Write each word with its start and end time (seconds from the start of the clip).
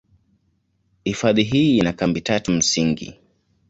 Hifadhi 1.03 1.43
hii 1.43 1.77
ina 1.77 1.93
kambi 1.93 2.21
tatu 2.21 2.51
msingi. 2.51 3.19